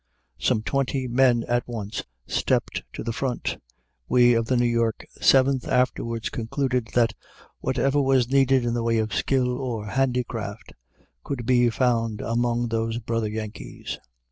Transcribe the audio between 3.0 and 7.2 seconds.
the front. We of the New York Seventh afterwards concluded that